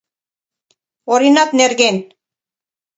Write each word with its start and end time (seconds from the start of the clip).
—Оринат 1.11 1.49
нерген. 1.59 1.95